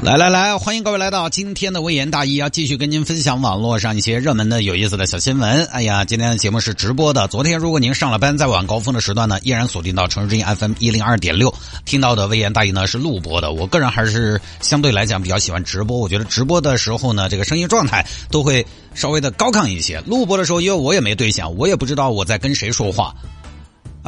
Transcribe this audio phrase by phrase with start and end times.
[0.00, 5.64] 来来来，欢迎各位来到今天的微言大义，要继续跟您分享网络上一些热门的、有意思的小新闻。
[5.66, 7.26] 哎呀，今天的节目是直播的。
[7.26, 11.52] 昨天如果您上了班，在晚高峰的时段呢，依然锁定到城市之音 FM 一零二点六，
[11.84, 13.50] 听到的微言大义呢是录播的。
[13.50, 20.00] 我个人还是相对来讲比较喜欢直播，我觉得直播的时候呢，这个声音状态都会稍微的高亢一些。
[20.06, 23.12] 录播的时候，因为我也没对象，我也不知道我在跟谁说话。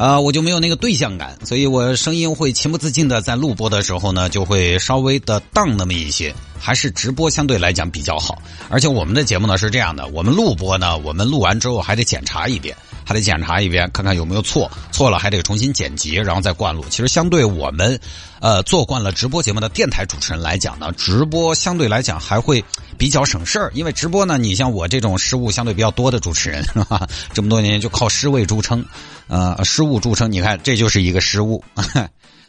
[0.00, 8.40] 啊，我就没有那个对象感，所以我声音会情不自禁的在录播的时候呢，就会稍微的荡那么一些，还是直播相对来讲比较好。
[8.70, 12.74] 而且我们的节目呢是这样的，我们录播呢，我们录完之后还得检查一遍，
[13.10, 16.84] 还得检查一遍，看看有没有错，错了还得重新剪辑，然后再灌录。
[16.88, 17.98] 其实相对我们，
[18.38, 22.64] 呃，做惯了直播节目的电台主持人来讲呢，直播相对来讲还会
[22.96, 26.64] 比较省事儿，因为直播呢，你像我这种失误相对比较多的主持人，
[27.34, 28.84] 这么多年就靠失位著称。
[29.26, 31.64] 呃，失误著称，你看这就是一个失误，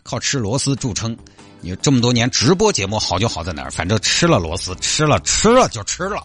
[0.03, 1.18] 靠吃螺丝著称。
[1.59, 3.72] 你这么多年直播节目好就好在哪儿？
[3.72, 6.23] 反正吃了螺丝，吃了吃了就吃了，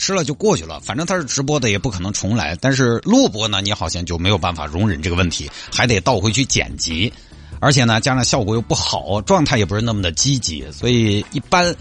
[0.00, 0.80] 吃了就过去了。
[0.80, 2.56] 反正他是直播的，也不可能重来。
[2.58, 7.12] 但是录播呢，你好像就没有办法容忍这个问题，还得倒回去剪辑，
[7.60, 11.76] 而且呢，加上效果又不好，状态也不是那么的积极，所以一般，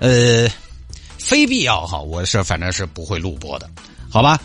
[0.00, 0.50] 呃，
[1.18, 3.70] 非必要哈，我是反正是不会录播的，
[4.10, 4.40] 好吧？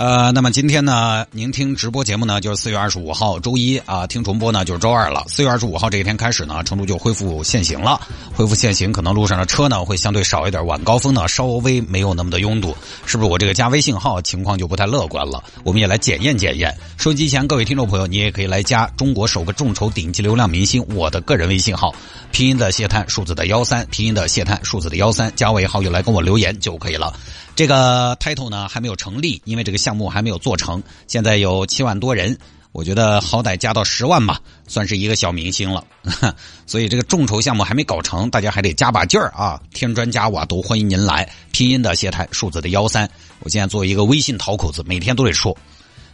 [0.00, 5.26] 呃，那么今天呢，您听直播节目呢，就是四月二十五号周一啊，听重播呢就是周二了。
[5.28, 8.00] 四月二十五号这一天开始呢，成都就恢复限行了。
[8.34, 13.30] 恢复限行，可能路上的车呢会相对少一点，晚高峰呢稍微没有那么的拥堵，是不是？
[13.30, 15.44] 我这个加微信号情况就不太乐观了。
[15.64, 16.74] 我们也来检验检验。
[16.96, 21.94] 收音机前各位听众朋友，你也可以来加中国首个众筹顶级流量明星我的个人微信号，
[22.32, 27.12] 拼音的谢探，数字的幺三，拼音的谢探，数字的幺三，加为好友来跟我留言就可以了。
[27.56, 30.80] 这个 title 呢还没有成立，因为这个下项目还没有做成。
[31.08, 32.38] 现在有七万多人，
[32.70, 34.38] 我觉得好歹加到十万吧，
[34.68, 35.84] 算是一个小明星了。
[36.64, 39.60] 所以这个众筹项目还没搞成，大家还得加把劲儿啊！
[39.74, 41.28] 添砖加瓦都欢迎您来。
[41.50, 43.10] 拼音的谢探，数字的幺三。
[43.40, 45.58] 我现在做一个微信讨口子，每天都得说。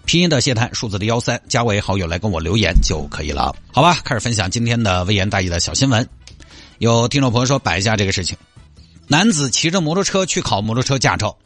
[0.06, 3.54] 拼音的谢探，数字的幺三，加为好友来跟我留言就可以了。
[3.70, 6.08] 好吧，开始分享今天的微言大义的小新闻。
[6.78, 8.38] 有听众朋友说摆一下这个事情。
[9.06, 11.36] 男子骑着摩托车去考摩托车驾照，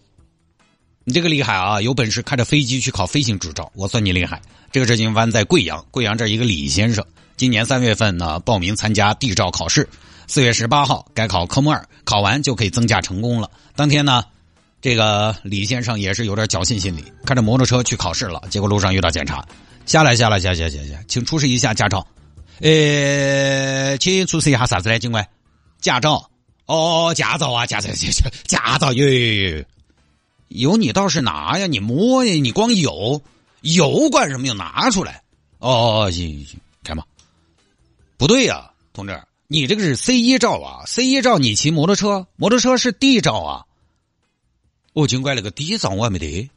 [1.05, 1.81] 你这个厉害啊！
[1.81, 4.41] 有本事开着飞机去考飞行执照，我算你厉害。
[4.71, 7.05] 这个事情发生在贵阳，贵阳这一个李先生，
[7.37, 9.89] 今年三月份呢报名参加地照考试，
[10.27, 13.51] 四月十八号该考科目二，考完就可以增驾成功了。
[13.75, 14.25] 当天呢，
[14.83, 19.43] 这个李先生也是有点侥幸心理，开着摩托车去考试了，结果路上遇到检查，
[19.87, 22.07] 下来下来下下下下，请出示一下驾照。
[22.61, 25.27] 呃，请出示一下啥子呢，警官？
[25.81, 26.31] 驾照。
[26.67, 29.65] 哦，驾照啊，驾照，驾照，驾照有有有，有
[30.51, 33.23] 有你倒是拿呀，你摸呀，你光有
[33.61, 34.57] 有管什么用？
[34.57, 35.23] 拿出来。
[35.59, 37.05] 哦哦哦，行行行，开嘛。
[38.17, 43.67] 不对呀，同志，你这个是 C 一照啊，C 一照你骑摩托车，摩托车是 D 照啊。
[44.93, 46.51] 哦，警官，那个 D 照我还没得，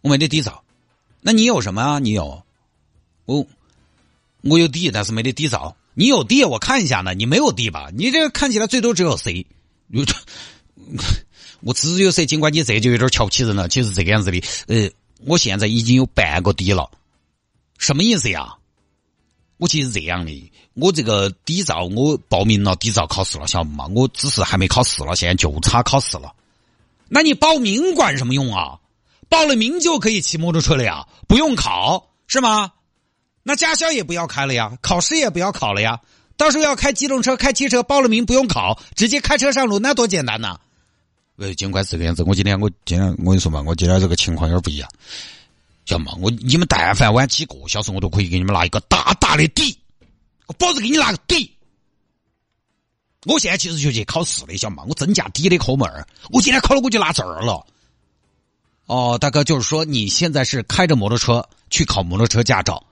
[0.00, 0.64] 我没得 D 照。
[1.20, 1.98] 那你有什么啊？
[2.00, 2.42] 你有？
[3.24, 3.46] 我
[4.42, 5.76] 我有 D，但是没得 D 照。
[5.94, 7.14] 你有 D，我看一下呢。
[7.14, 7.90] 你没有 D 吧？
[7.94, 9.46] 你这个看起来最多只有 C。
[11.60, 13.68] 我只有 C，尽管你这就有点瞧不起人了。
[13.68, 14.90] 其实这个样子的，呃，
[15.24, 16.90] 我现在已经有半个底了。
[17.78, 18.54] 什么意思呀？
[19.58, 23.86] 我其实这样的，我这个底照我报名了底照考试了，晓得吗？
[23.94, 26.34] 我只是还没考试了，现在就差考试了。
[27.08, 28.78] 那你报名管什么用啊？
[29.28, 32.72] 报了名就可以骑摩托车了呀，不用考是吗？
[33.42, 36.00] 那驾校也不要开了呀，考试也不要考了呀，
[36.36, 40.60] 到时候要开机动车、开汽车，报了名不用考，直接开车上路，那多简单呐！
[41.36, 44.88] 呃，尽管是这个样子，我今天我今天我跟你说嘛，我今天这个情况有点不一样，
[45.84, 46.12] 晓得嘛？
[46.20, 49.78] 我你们但凡晚几个小时，我都可以给你们拿一个大大的底，
[50.46, 51.50] 我保证给你拿个底。
[53.24, 54.84] 我现在其实就去考试的，晓得嘛？
[54.88, 57.66] 我增加底的科目二，我今天考了我就拿证了。
[58.86, 62.82] 哦，大哥，就是说你现在是开着摩托车去考摩托车驾照。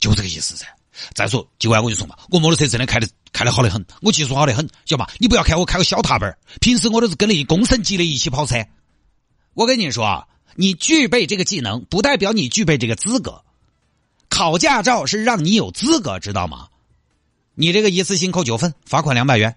[0.00, 0.66] 就这个意思噻。
[1.14, 5.10] 再说，今晚我就说嘛，我摩托车真的开的开的好的很，我技术好的很，晓得吧？
[5.18, 8.64] 你不要看我开个小踏板平时我都是跟那些工程级的一起跑车。
[9.52, 13.42] 我跟你说啊，你具备这个技能，不代表你具备这个资格。
[14.30, 16.68] 考驾照是让你有资格，知道吗？
[17.54, 19.54] 你这个一次性扣九分，罚款两百元。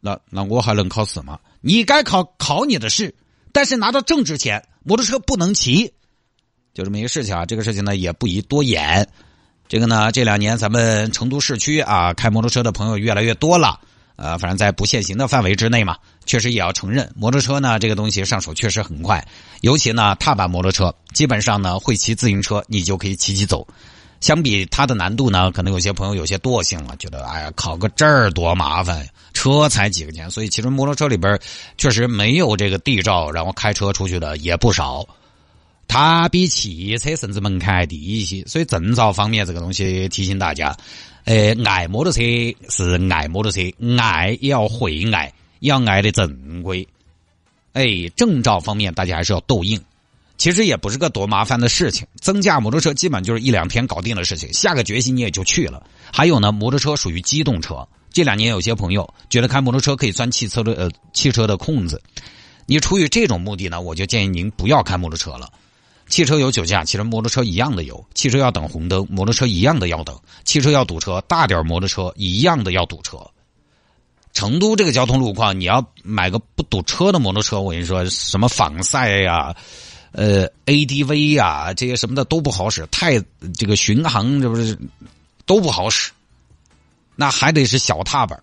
[0.00, 1.38] 那那我还能考试吗？
[1.60, 3.14] 你该考考你的试，
[3.52, 5.92] 但是拿到证之前，摩托车不能骑。
[6.72, 9.08] 就这么一个事情啊，这个事情呢也不宜多言。
[9.68, 13.78] 这个呢，这两年咱们成都市区啊，开摩托车的朋友越来越多了。
[14.16, 19.24] 呃，反正在不限行的范围之内嘛，确实也要承认，摩托车呢这个东西上手确实很快，
[19.60, 23.64] 尤其呢踏板摩托车，基本上呢会骑自行车你就可以骑骑走。
[24.20, 31.38] 相比它的难度呢，可能有些朋友有些惰性了，觉得哎呀考个证儿多麻烦，车才几个钱，所以其实摩托车里边
[31.76, 35.06] 确实没有这个地照，然后开车出去的也不少。
[35.88, 40.76] 它比汽车甚至门槛还低一些，所以证照方面这个东西提醒大家。
[41.24, 42.20] 呃，爱摩托车
[42.68, 43.60] 是爱摩托车，
[43.98, 46.86] 爱也要会爱，要爱的正规。
[47.72, 47.84] 哎，
[48.16, 49.80] 证照方面大家还是要斗硬。
[50.36, 55.84] 其实也不是个多麻烦的事情，增驾摩托车基本就是一两天搞定的事情，下个决心你也就去了。
[56.12, 62.00] 还有呢，摩托车属于机动车，这两年有些朋友觉得开摩托车可以钻汽车的呃汽车的空子，
[62.66, 65.50] 你出于这种目的呢，我就建议您不要开摩托车了。
[66.08, 68.04] 汽车有酒驾，其实摩托车一样的有。
[68.14, 70.18] 汽车要等红灯，摩托车一样的要等。
[70.44, 73.18] 汽车要堵车，大点摩托车一样的要堵车。
[74.32, 79.54] 成都这个交通路况，你要买个不堵车的摩托车，我跟你说，什么仿赛呀，
[80.12, 82.86] 呃，ADV 呀，这些什么的都不好使。
[82.90, 83.20] 太
[83.54, 84.78] 这个巡航，这不是
[85.44, 86.12] 都不好使。
[87.16, 88.40] 那还得是小踏板，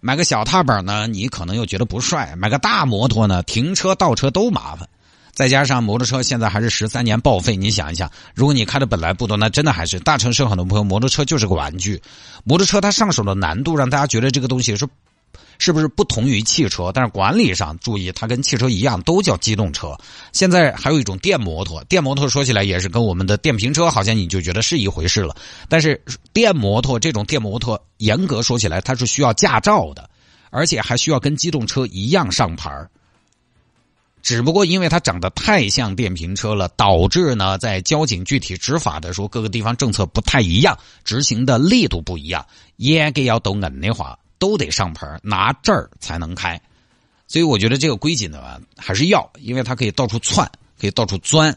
[0.00, 4.88] 买个小踏板呢，你可能又觉得不帅；买个大摩托呢，停车倒车都麻烦。
[5.32, 12.00] 再加上摩托车现在还是十三年报废，你想一想，如果你开的本来不多，那真的还是大城市很多朋友摩托车就是个玩具。
[12.44, 14.86] 摩托车它上手的难度让大家觉得这个东西是
[15.58, 16.90] 是不是不同于汽车？
[16.92, 19.96] 但是管理上注意，它跟汽车一样都叫机动车。
[20.32, 25.36] 现在还有一种电摩托，电摩托说起来也是跟我们的电瓶车好像你就觉得是一回事了。
[25.68, 26.02] 但是
[26.32, 30.08] 电摩托这种电摩托，严格说起来它是需要驾照的，
[30.50, 32.90] 而且还需要跟机动车一样上牌儿。
[34.22, 42.44] 只不过因为它长得太像电瓶车了，导致呢在交警具体执法的时候，各个地方政策不太一样，执行的力度不一样。
[42.76, 46.60] 严格要都摁的话，都得上牌拿证儿才能开。
[47.26, 50.50] 所以我觉得这个规矩呢还是要，因为它可以到处窜，
[50.80, 51.56] 可以到处钻。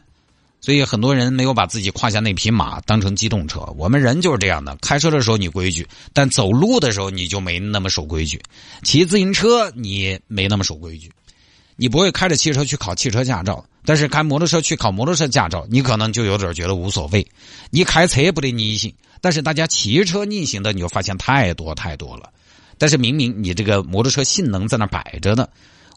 [0.60, 3.60] 所以很多人没有把自己胯下那匹马当成机动车。
[3.76, 8.40] 我们人就是这样的，开车的时候你规矩，但走路的时候你就没那么守规矩。
[8.82, 11.12] 骑自行车你没那么守规矩。
[11.76, 17.26] 你不会开着汽车去考汽车驾照，但是开摩托车去考摩托车驾照，你可能就有点觉得无所谓。
[17.70, 22.30] 你开车不得逆行，但是大家骑车逆行的，你就发现太多太多了。
[22.78, 25.48] 但是明明你这个摩托车性能在那摆着呢，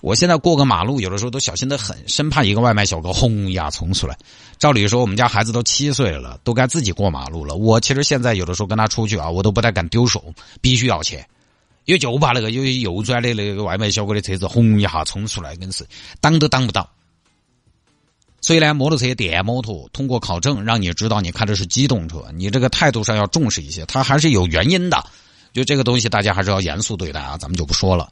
[0.01, 4.17] 我现在过个马路，有的时候都小心的很，生怕一个外卖小哥轰一下冲出来。
[4.59, 7.55] 照理说，我们家孩子都七岁了，都该自己过马路了。
[7.55, 11.27] 我其实现在有的时候跟他出去啊，我都不太敢丢手，必须要钱。
[11.87, 15.87] 因为就怕那个有右转的那个外卖小哥的车子轰一下冲出来，硬是
[16.19, 16.89] 挡都挡不到。
[18.41, 25.01] 所以呢，摩托车、电摩托通过考证，让你知道你开的是机动车，你这个态度上要重视一些，它还是有原因的。
[25.53, 28.11] 就这个东西，大家还是要严肃对待啊，咱们就不说了。